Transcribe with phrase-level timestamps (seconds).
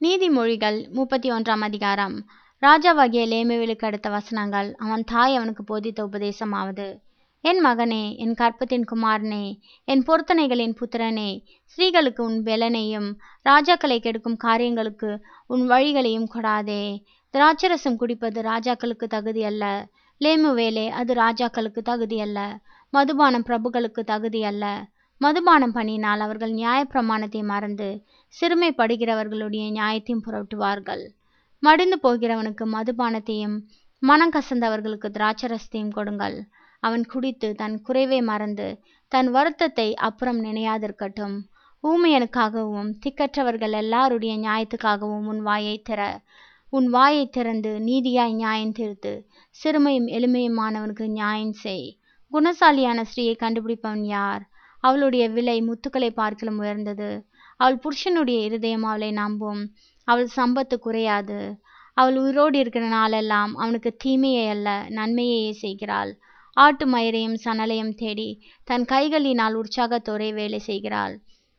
[0.00, 2.26] நீதிமொழிகள் முப்பத்தி ஒன்றாம் அதிகாரம்.
[2.62, 6.98] ராஜாவாகிய லேமேவிலுக்கு அடுத்த வசனங்கள் அவன் தாய் அவனுக்கு போதித்த உபதேசமாவது.
[7.40, 13.08] என் மகனே என் கற்பத்தின் குமாரனே என் பொருத்தனைகளின் புத்திரனே ஸ்ரீகளுக்கு உன் வெலனையும்
[13.44, 17.02] ராஜாக்களை கெடுக்கும் காரியங்களுக்கு உன் வழிகளையும் கொடாதே.
[17.34, 19.88] திராட்சரசம் குடிப்பது ராஜாக்களுக்கு தகுதி அல்ல.
[20.20, 22.58] லேமுவேலே அது ராஜாக்களுக்கு தகுதி அல்ல.
[22.90, 24.86] மதுபானம் பிரபுகளுக்கு தகுதி அல்ல.
[25.20, 27.88] மதுபானம் பண்ணினால் அவர்கள் நியாயப்பிரமாணத்தை மறந்து
[28.34, 31.04] சிறுமைப்படுகிறவர்களுடைய நியாயத்தையும் புரட்டுவார்கள்.
[31.62, 33.56] மடிந்து போகிறவனுக்கு மதுபானத்தையும்
[34.02, 36.36] மனம் கசந்தவர்களுக்கு திராட்சரசத்தையும் கொடுங்கள்.
[36.82, 38.66] அவன் குடித்து தன் குறைவை மறந்து
[39.12, 41.36] தன் வருத்தத்தை அப்புறம் நினையாதிருக்கட்டும்.
[41.84, 46.00] ஊமையனுக்காகவும் திக்கற்றவர்கள் எல்லாருடைய நியாயத்துக்காகவும் உன் வாயை திற
[46.72, 49.12] உன் வாயை திறந்து நீதியாய் நியாயம் தீர்த்து
[49.56, 51.86] சிறுமையும் எளிமையுமானவனுக்கு நியாயம் செய்.
[52.32, 54.42] குணசாலியான ஸ்ரீயை கண்டுபிடிப்பவன் யார்?
[54.84, 57.10] அவளுடைய விலை முத்துக்களை பார்க்கலும் உயர்ந்தது.
[57.60, 59.62] அவள் புருஷனுடைய இருதயம் அவளை நம்பும்.
[60.08, 61.38] அவள் சம்பத்து குறையாது.
[61.96, 66.12] அவள் உயிரோடு இருக்கிற நாளெல்லாம் அவனுக்கு தீமையை அல்ல நன்மையையே செய்கிறாள்.
[66.56, 68.28] ஆட்டு மயிரையும் சணலையும் தேடி
[68.64, 71.14] தன் கைகளினால் உற்சாகத்தோரை வேலை செய்கிறாள்.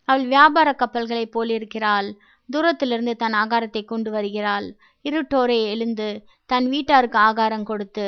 [0.08, 2.10] அவள் வியாபார கப்பல்களைப் போல் இருக்கிறாள்.
[2.50, 4.68] தூரத்திலிருந்து தன் ஆகாரத்தை கொண்டு வருகிறாள்.
[5.06, 6.10] இருட்டோரை எழுந்து
[6.50, 8.08] தன் வீட்டாருக்கு ஆகாரம் கொடுத்து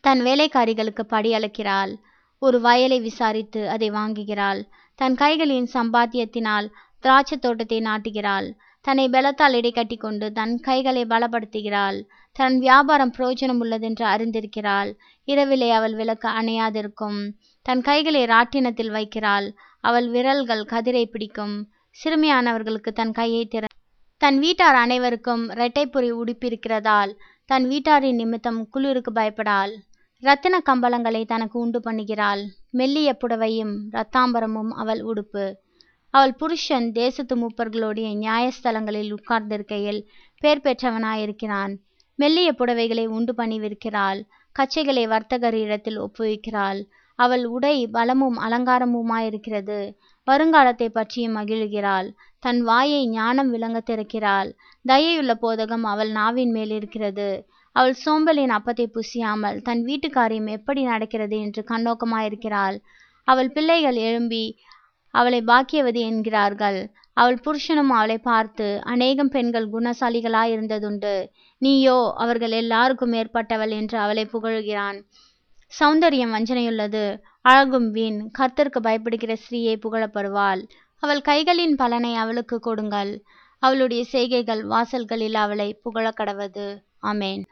[0.00, 1.92] தன் வேலைக்காரிகளுக்கு படி அளக்கிறாள்.
[2.42, 4.60] ஒரு வயலை விசாரித்து அதை வாங்குகிறாள்.
[4.94, 6.66] தன் கைகளின் சம்பாத்தியத்தினால்
[7.00, 8.48] திராட்சை தோட்டத்தை நாட்டுகிறாள்.
[8.84, 11.98] தன்னை பலத்தால் இடைக்கட்டி கொண்டு தன் கைகளை பலப்படுத்துகிறாள்.
[12.32, 14.90] தன் வியாபாரம் பிரயோஜனம் உள்ளதென்று அறிந்திருக்கிறாள்.
[15.24, 17.18] இரவிலே அவள் விளக்கு அணையாதிருக்கும்.
[17.66, 19.48] தன் கைகளை ராட்டினத்தில் வைக்கிறாள்.
[19.80, 21.54] அவள் விரல்கள் கதிரை பிடிக்கும்.
[21.96, 23.64] சிறுமியானவர்களுக்கு தன் கையை திற
[24.20, 27.12] தன் வீட்டார் அனைவருக்கும் இரட்டைப்புரி உடுப்பிருக்கிறதால்
[27.46, 29.72] தன் வீட்டாரின் நிமித்தம் குளிருக்கு பயப்படாள்.
[30.22, 32.42] இரத்தின கம்பளங்களை தனக்கு உண்டு பண்ணுகிறாள்.
[32.70, 35.44] மெல்லிய புடவையும் ரத்தாம்பரமும் அவள் உடுப்பு.
[36.14, 40.00] அவள் புருஷன் தேசத்து மூப்பர்களுடைய நியாயஸ்தலங்களில் உட்கார்ந்திருக்கையில்
[40.42, 41.72] பேர் பெற்றவனாயிருக்கிறான்.
[42.18, 44.20] மெல்லிய புடவைகளை உண்டு பண்ணி விற்கிறாள்
[44.56, 46.80] கச்சைகளை வர்த்தகரிடத்தில் ஒப்புவிக்கிறாள்.
[47.18, 49.78] அவள் உடை பலமும் அலங்காரமுமாயிருக்கிறது.
[50.26, 52.08] வருங்காலத்தை பற்றியும் மகிழ்கிறாள்.
[52.38, 54.50] தன் வாயை ஞானம் விளங்க திறக்கிறாள்
[54.88, 57.30] தயையுள்ள போதகம் அவள் நாவின் மேல் இருக்கிறது
[57.76, 62.76] அவள் சோம்பலின் அப்பத்தை புசியாமல் தன் வீட்டுக்காரியம் எப்படி நடக்கிறது என்று கண்ணோக்கமாயிருக்கிறாள்.
[63.24, 64.44] அவள் பிள்ளைகள் எழும்பி
[65.14, 66.80] அவளை பாக்கியவதி என்கிறார்கள்.
[67.12, 71.14] அவள் புருஷனும் அவளை பார்த்து அநேகம் பெண்கள் குணசாலிகளாயிருந்ததுண்டு.
[71.62, 74.98] நீயோ அவர்கள் எல்லாருக்கும் மேற்பட்டவள் என்று அவளை புகழ்கிறான்.
[75.72, 77.04] சௌந்தரியம் வஞ்சனையுள்ளது.
[77.40, 78.20] அழகும் வீண்.
[78.38, 80.62] கர்த்தருக்கு பயப்படுகிற ஸ்ரீயை புகழப்படுவாள்.
[81.02, 83.12] அவள் கைகளின் பலனை அவளுக்கு கொடுங்கள்.
[83.62, 86.68] அவளுடைய செய்கைகள் வாசல்களில் அவளை புகழ கடவது.